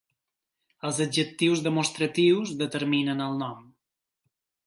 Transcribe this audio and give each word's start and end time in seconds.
Els 0.87 1.01
adjectius 1.05 1.61
demostratius 1.67 2.55
determinen 2.63 3.23
el 3.29 3.39
nom. 3.45 3.71